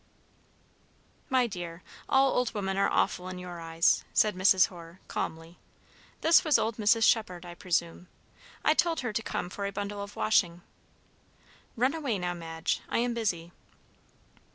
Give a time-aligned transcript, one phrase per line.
[1.29, 4.69] "My dear, all old women are awful in your eyes," said Mrs.
[4.69, 5.59] Hoare, calmly.
[6.21, 7.03] "This was old Mrs.
[7.03, 8.07] Shephard, I presume.
[8.65, 10.63] I told her to come for a bundle of washing.
[11.75, 13.51] Run away now, Madge, I am busy."